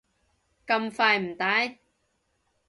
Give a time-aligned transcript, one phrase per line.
[0.65, 1.77] 咁快唔戴？